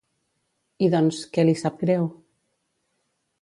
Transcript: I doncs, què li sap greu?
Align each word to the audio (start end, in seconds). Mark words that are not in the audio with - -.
I 0.85 0.87
doncs, 0.95 1.19
què 1.35 1.45
li 1.45 1.53
sap 1.61 1.77
greu? 1.83 2.09